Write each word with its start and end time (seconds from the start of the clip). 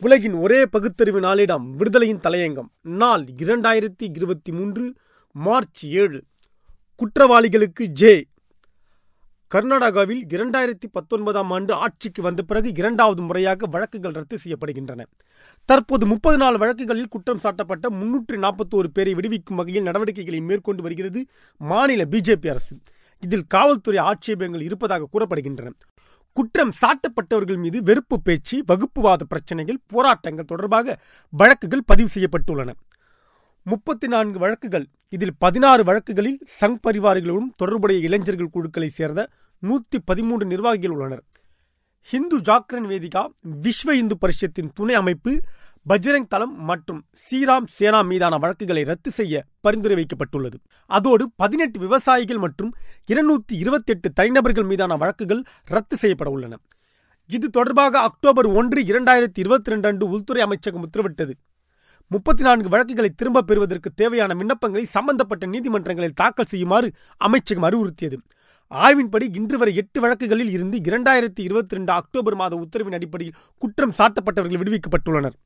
உலகின் 0.00 0.32
ஒரே 0.32 0.66
பகுத்தறிவு 0.66 1.20
நாளிடம் 1.20 1.70
விடுதலையின் 1.78 2.20
தலையங்கம். 2.20 2.68
நாள் 2.80 3.24
இரண்டாயிரத்தி 3.24 4.08
இருபத்தி 4.14 4.52
மூன்று 4.52 4.94
மார்ச் 5.32 5.86
ஏழு. 5.86 6.24
குற்றவாளிகளுக்கு 6.96 7.86
ஜே. 7.86 8.26
கர்நாடகாவில் 9.54 10.20
இரண்டாயிரத்தி 10.28 10.86
பத்தொன்பதாம் 10.92 11.50
ஆண்டு 11.50 11.74
ஆட்சிக்கு 11.74 12.22
வந்த 12.22 12.42
பிறகு 12.42 12.72
இரண்டாவது 12.76 13.22
முறையாக 13.22 13.66
வழக்குகள் 13.66 14.12
ரத்து 14.12 14.38
செய்யப்படுகின்றன. 14.44 15.04
தற்போது 15.64 16.06
முப்பது 16.06 16.36
நாள் 16.36 16.56
வழக்குகளில் 16.56 17.08
குற்றம் 17.08 17.40
சாட்டப்பட்ட 17.42 17.90
முன்னூற்றி 17.90 18.32
நாற்பத்தோரு 18.32 18.86
பேரை 18.92 19.14
விடுவிக்கும் 19.14 19.56
வகையில் 19.56 19.82
நடவடிக்கைகளை 19.82 20.40
மேற்கொண்டு 20.40 20.82
வருகிறது 20.82 21.26
மாநில 21.58 22.04
பிஜேபி 22.04 22.48
அரசு. 22.48 22.76
இதில் 23.20 23.46
காவல்துறை 23.46 23.98
ஆட்சேபங்கள் 23.98 24.62
இருப்பதாக 24.62 25.08
கூறப்படுகின்றன. 25.12 25.70
குற்றம் 26.36 26.72
சாட்டப்பட்டவர்கள் 26.80 27.58
மீது 27.58 27.78
வெறுப்பு 27.82 28.16
பேச்சு 28.22 28.56
வகுப்புவாத 28.66 29.24
பிரச்சனைகள் 29.24 29.78
போராட்டங்கள் 29.86 30.50
தொடர்பாக 30.52 30.96
வழக்குகள் 31.30 31.86
பதிவு 31.86 32.10
செய்யப்பட்டுள்ளன. 32.14 32.70
முப்பத்தி 33.62 34.06
நான்கு 34.08 34.38
வழக்குகள். 34.38 34.86
இதில் 35.08 35.34
பதினாறு 35.38 35.82
வழக்குகளில் 35.84 36.38
சங் 36.60 36.78
பரிவாரிகளுடன் 36.86 37.48
தொடர்புடைய 37.56 38.00
இளைஞர்கள் 38.08 38.54
குழுக்களை 38.56 38.88
சேர்ந்த 38.88 39.22
நூற்றி 39.62 39.98
பதிமூன்று 40.00 40.46
நிர்வாகிகள் 40.46 40.94
உள்ளனர். 40.96 41.22
ஹிந்து 42.10 42.38
ஜாக்ரன் 42.38 42.88
வேதிகா 42.92 43.22
விஸ்வ 43.62 43.90
இந்து 44.00 44.16
பரிஷத்தின் 44.18 44.72
துணை 44.74 44.94
அமைப்பு 44.94 45.32
பஜ்ரங் 45.90 46.28
தளம் 46.28 46.54
மற்றும் 46.64 47.04
ஸ்ரீராம் 47.22 47.66
சேனா 47.66 48.02
மீதான 48.02 48.38
வழக்குகளை 48.38 48.82
ரத்து 48.82 49.10
செய்ய 49.10 49.44
பரிந்துரை 49.60 49.96
வைக்கப்பட்டுள்ளது. 49.96 50.56
அதோடு 50.86 51.30
பதினெட்டு 51.36 51.80
விவசாயிகள் 51.80 52.38
மற்றும் 52.38 52.70
இருநூத்தி 53.12 53.54
இருபத்தி 53.62 53.92
எட்டு 53.92 54.12
தனிநபர்கள் 54.12 54.64
மீதான 54.64 54.96
வழக்குகள் 54.96 55.42
ரத்து 55.64 55.96
செய்யப்பட 55.96 56.30
உள்ளன. 56.30 56.56
இது 57.26 57.50
தொடர்பாக 57.50 58.00
அக்டோபர் 58.00 58.46
ஒன்று 58.46 58.82
இரண்டாயிரத்தி 58.82 59.38
இருபத்தி 59.38 59.70
ரெண்டு 59.70 59.88
அன்று 59.88 60.08
உள்துறை 60.08 60.42
அமைச்சகம் 60.42 60.84
உத்தரவிட்டது. 60.86 61.34
முப்பத்தி 62.06 62.42
நான்கு 62.42 62.68
வழக்குகளை 62.68 63.10
திரும்பப் 63.10 63.46
பெறுவதற்கு 63.46 63.90
தேவையான 63.92 64.34
விண்ணப்பங்களை 64.34 64.84
சம்பந்தப்பட்ட 64.84 65.46
நீதிமன்றங்களில் 65.46 66.18
தாக்கல் 66.22 66.52
செய்யுமாறு 66.52 66.90
அமைச்சகம் 67.16 67.68
அறிவுறுத்தியது. 67.68 68.18
ஆய்வின்படி 68.70 69.26
இன்று 69.34 69.58
வரை 69.58 69.76
எட்டு 69.76 70.00
வழக்குகளில் 70.00 70.50
இருந்து 70.50 70.78
இரண்டாயிரத்தி 70.78 71.40
இருபத்தி 71.40 71.74
ரெண்டு 71.74 71.92
அக்டோபர் 71.92 72.34
மாத 72.34 72.54
உத்தரவின் 72.56 72.92
அடிப்படையில் 72.92 73.36
குற்றம் 73.58 73.92
சாட்டப்பட்டவர்கள் 73.98 74.62
விடுவிக்கப்பட்டுள்ளனர். 74.62 75.36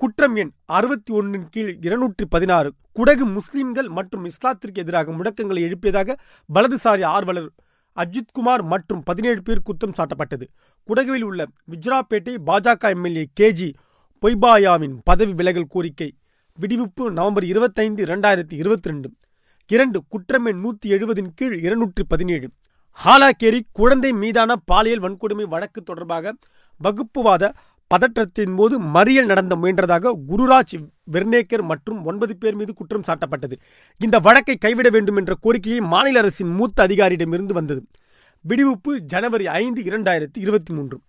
குற்றம் 0.00 0.36
எண் 0.36 0.50
அறுபத்தி 0.66 1.12
ஒன்றின் 1.12 1.48
கீழ் 1.48 1.72
இருநூற்றி 1.80 2.24
பதினாறு 2.24 2.68
குடகு 2.92 3.24
முஸ்லிம்கள் 3.24 3.88
மற்றும் 3.88 4.24
இஸ்லாத்திற்கு 4.24 4.78
எதிராக 4.78 5.12
முழக்கங்களை 5.12 5.60
எழுப்பியதாக 5.66 6.16
வலதுசாரி 6.48 7.04
ஆர்வலர் 7.06 7.50
அஜித்குமார் 7.96 8.62
மற்றும் 8.62 9.02
பதினேழு 9.02 9.42
பேர் 9.42 9.62
குற்றம் 9.62 9.94
சாட்டப்பட்டது. 9.98 10.46
குடகுவில் 10.88 11.22
உள்ள 11.22 11.46
விஜ்ராப்பேட்டை 11.70 12.34
பாஜக 12.46 12.90
எம்எல்ஏ 12.90 13.24
கேஜி 13.40 13.68
பொய்பாயாவின் 14.22 14.96
பதவி 15.04 15.32
விலகல் 15.32 15.68
கோரிக்கை. 15.68 16.08
விடுவிப்பு 16.58 17.04
நவம்பர் 17.10 17.44
இருபத்தைந்து 17.44 18.00
இரண்டாயிரத்தி 18.04 18.52
இருபத்தி 18.52 18.88
ரெண்டு 18.88 19.08
இரண்டு 19.70 19.98
குற்றம் 20.08 20.46
எண் 20.46 20.60
நூத்தி 20.64 20.88
எழுபதின் 20.88 21.30
கீழ் 21.34 21.58
இருநூற்றி 21.58 22.04
பதினேழு 22.04 22.48
ஹாலாகேரி 22.98 23.60
குழந்தை 23.72 24.12
மீதான 24.12 24.56
பாலியல் 24.64 25.04
வன்கொடுமை 25.04 25.46
வழக்கு 25.48 25.82
தொடர்பாக 25.82 26.32
வகுப்புவாத 26.80 27.44
பதற்றத்தின் 27.94 28.56
போது 28.56 28.80
மறியல் 28.80 29.26
நடந்த 29.26 29.56
முயன்றதாக 29.56 30.12
குருராஜ் 30.28 30.74
வெர்னேக்கர் 31.12 31.62
மற்றும் 31.62 32.04
ஒன்பது 32.04 32.36
பேர் 32.36 32.54
மீது 32.54 32.74
குற்றம் 32.74 33.06
சாட்டப்பட்டது. 33.06 33.56
இந்த 33.98 34.18
வழக்கை 34.18 34.56
கைவிட 34.56 34.90
வேண்டும் 34.90 35.16
என்ற 35.16 35.34
கோரிக்கையை 35.40 35.80
மாநில 35.80 36.18
அரசின் 36.18 36.52
மூத்த 36.54 36.86
அதிகாரியிடமிருந்து 36.86 37.52
வந்தது. 37.52 37.86
விடுவிப்பு 38.48 38.92
ஜனவரி 39.12 39.46
ஐந்து 39.46 39.82
இரண்டாயிரத்தி 39.82 40.38
இருபத்தி 40.44 40.72
மூன்று. 40.72 41.00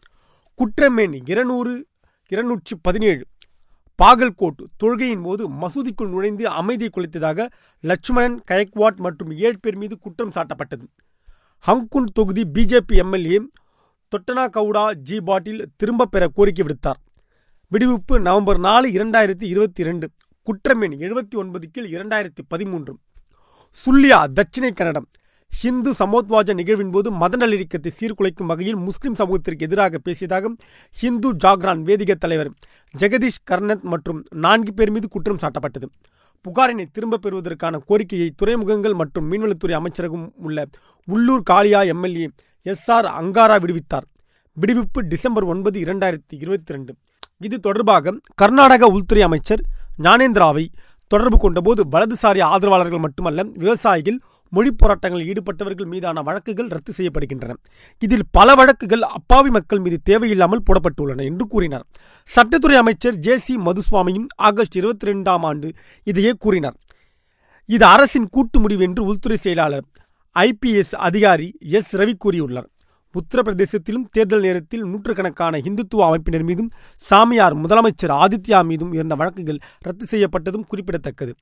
குற்றமேன் 0.59 1.30
இருநூறு 1.30 1.88
இருநூற்றி 2.28 2.76
பதினேழு. 2.82 3.24
பாகல்கோட் 4.04 4.62
தொழுகையின் 4.84 5.22
போது 5.22 5.50
மசூதிக்குள் 5.50 6.09
நுழைந்து 6.09 6.48
அமைதியை 6.50 6.92
குலைத்ததாக 6.96 7.48
லட்சுமணன் 7.82 8.44
கயக்வாட் 8.52 9.00
மற்றும் 9.06 9.32
ஏழு 9.32 9.58
பேர் 9.59 9.78
மீது 9.78 10.00
குற்றம் 10.00 10.31
சாட்டப்பட்டது. 10.36 10.86
ஹங்குன் 11.68 12.13
தொகுதி 12.13 12.44
BJP 12.53 12.96
MLA 12.96 13.40
Doddanagouda 14.54 14.94
G 14.94 15.22
Patil 15.22 15.70
திரும்பப் 15.78 16.12
பெற 16.12 16.28
கோரிக்கை 16.28 16.66
விடுத்தார். 16.66 17.00
விடுவிப்பு 17.72 18.20
நவம்பர் 18.20 18.60
நாலு 18.60 18.88
இரண்டாயிரத்தி 18.88 19.44
இருபத்தி 19.44 19.82
இரண்டு. 19.82 20.10
குற்றமெண் 20.44 20.96
எழுபத்தி 21.06 21.36
ஒன்பது 21.36 21.68
கீழ் 21.72 21.94
இரண்டாயிரத்தி 21.96 22.44
பதிமூன்று. 22.48 22.98
சுல்லியா 23.86 24.20
தட்சிணை 24.34 24.74
கன்னடம். 24.74 25.08
ஹிந்து 25.48 25.92
சமோத்வாஜ 25.92 26.54
நிகழ்வின் 26.54 26.92
போது 26.92 27.12
மத 27.12 27.48
நல்லிணக்கத்தை 27.48 27.92
சீர்குலைக்கும் 28.00 28.46
வகையில் 28.46 28.76
முஸ்லிம் 28.76 29.16
சமூகத்திற்கு 29.16 29.66
எதிராக 29.66 29.98
பேசியதாக 30.06 30.56
ஹிந்து 30.92 31.34
ஜாக்ரான் 31.34 31.82
வேதிக 31.90 32.14
தலைவர் 32.14 32.52
ஜெகதீஷ் 32.98 33.42
கர்ணத் 33.52 33.82
மற்றும் 33.82 34.26
நான்கு 34.36 34.74
பேர் 34.74 34.92
மீது 34.92 35.10
குற்றம் 35.10 35.42
சாட்டப்பட்டது. 35.42 35.88
புகாரினை 36.46 36.86
திரும்பப் 36.92 37.22
பெறுவதற்கான 37.22 37.78
கோரிக்கையை 37.78 38.32
துறைமுகங்கள் 38.36 38.94
மற்றும் 38.94 39.32
மீன்வளத்துறை 39.32 39.72
அமைச்சரகம் 39.72 40.34
உள்ள 40.36 40.66
உள்ளூர் 41.06 41.44
காளியா 41.50 41.86
எம்எல்ஏ 41.86 42.30
எஸ் 42.64 42.90
ஆர் 42.92 43.06
அங்காரா 43.06 43.56
விடுவித்தார். 43.64 44.06
விடுவிப்பு 44.58 45.00
டிசம்பர் 45.12 45.44
ஒன்பது 45.44 45.78
இரண்டாயிரத்தி 45.86 46.36
இருபத்தி 46.44 46.74
ரெண்டு 46.74 46.94
இது 47.40 47.60
தொடர்பாக 47.60 48.14
கர்நாடக 48.36 48.88
உள்துறை 48.96 49.24
அமைச்சர் 49.24 49.62
ஞானேந்திராவை 50.04 50.66
தொடர்பு 51.08 51.38
கொண்டபோது 51.38 51.82
வலதுசாரி 51.94 52.42
ஆதரவாளர்கள் 52.42 53.04
மட்டுமல்ல 53.06 53.44
விவசாயிகள் 53.44 54.20
மொழி 54.54 54.72
போராட்டங்களில் 54.72 55.30
ஈடுபட்டவர்கள் 55.32 55.90
மீதான 55.94 56.22
வழக்குகள் 56.22 56.68
ரத்து 56.68 56.92
செய்யப்படுகின்றன. 56.98 57.54
இதில் 58.00 58.24
பல 58.32 58.56
வழக்குகள் 58.56 59.02
அப்பாவி 59.02 59.50
மக்கள் 59.50 59.80
மீது 59.80 59.98
தேவையில்லாமல் 60.04 60.64
போடப்பட்டுள்ளன 60.68 61.24
என்று 61.24 61.48
கூறினார். 61.48 61.86
சட்டத்துறை 62.30 62.74
அமைச்சர் 62.74 63.16
ஜே 63.16 63.38
சி 63.38 63.58
மதுசுவாமியும் 63.58 64.28
ஆகஸ்ட் 64.36 64.76
இருபத்தி 64.76 65.08
ரெண்டாம் 65.12 65.46
ஆண்டு 65.50 65.70
இதையே 66.04 66.34
கூறினார். 66.40 66.78
இது 67.66 67.86
அரசின் 67.86 68.30
கூட்டு 68.30 68.60
முடிவு 68.60 68.84
என்று 68.84 69.04
உள்துறை 69.04 69.38
செயலாளர் 69.38 69.86
ஐபிஎஸ் 70.40 70.96
அதிகாரி 70.96 71.58
எஸ் 71.59 71.96
ரவி 71.96 72.14
கூறியுள்ளார். 72.25 72.68
உத்தரப்பிரதேசத்திலும் 73.16 74.06
தேர்தல் 74.12 74.42
நேரத்தில் 74.42 74.84
நூற்றுக்கணக்கான 74.84 75.58
இந்துத்துவ 75.58 76.03
அமைப்பினர் 76.09 76.44
மீதும் 76.44 76.69
சாமியார் 76.96 77.56
முதலமைச்சர் 77.58 78.14
ஆதித்யா 78.14 78.64
மீதும் 78.64 78.94
இருந்த 78.94 79.16
வழக்குகள் 79.16 79.59
ரத்து 79.80 80.06
செய்யப்பட்டதும் 80.12 80.64
குறிப்பிடத்தக்கது. 80.68 81.36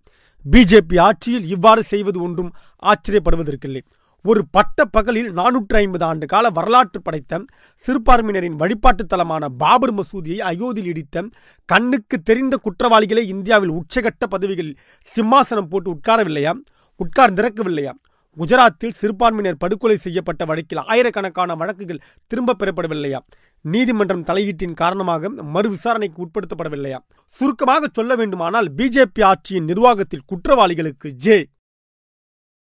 பிஜேபி 0.52 1.00
ஆட்சியில் 1.00 1.48
இவ்வாறு 1.48 1.84
செய்வது 1.84 2.22
ஒன்றும் 2.22 2.52
ஆச்சரியப்படுவதற்கில்லை. 2.84 3.82
ஒரு 4.24 4.46
பட்ட 4.52 4.86
பகலில் 4.86 5.30
நானூற்று 5.34 5.76
ஐம்பது 5.76 6.06
ஆண்டு 6.06 6.26
கால 6.26 6.50
வரலாற்று 6.50 7.02
படைத்த 7.02 7.44
சிறுபான்மையினரின் 7.86 8.56
வழிபாட்டு 8.56 9.06
தலமான 9.06 9.46
பாபர் 9.58 9.94
மசூதியை 9.94 10.40
அயோத்தியில் 10.52 10.86
இடித்த 10.86 11.24
கண்ணுக்கு 11.66 12.22
தெரிந்த 12.22 12.58
குற்றவாளிகளை 12.58 13.28
இந்தியாவில் 13.28 13.72
உச்சகட்ட 13.72 14.26
பதவிகளில் 14.30 14.78
சிம்மாசனம் 15.16 15.70
போட்டு 15.70 15.94
உட்காரவில்லையா? 15.94 16.54
உட்கார்ந்திருக்கவில்லையா 17.00 17.92
குஜராத்தில் 18.38 18.92
சிறுபான்மையினர் 18.92 19.58
படுகொலை 19.58 19.98
செய்யப்பட்ட 19.98 20.46
வழக்கில் 20.46 20.78
ஆயிரக்கணக்கான 20.78 21.56
வழக்குகள் 21.56 22.02
திரும்பப் 22.28 22.62
பெறப்படவில்லையா? 22.62 23.20
நீதிமன்றம் 23.62 24.24
தலையீட்டின் 24.24 24.74
காரணமாக 24.74 25.30
மறு 25.30 25.70
விசாரணைக்கு 25.70 26.26
உட்படுத்தப்படவில்லையா? 26.26 26.98
சுருக்கமாக 27.26 27.90
சொல்ல 27.94 28.16
வேண்டுமானால் 28.16 28.74
பிஜேபி 28.76 29.22
ஆட்சியின் 29.22 29.64
நிர்வாகத்தில் 29.64 30.26
குற்றவாளிகளுக்கு 30.26 31.10
ஜே. 31.10 31.48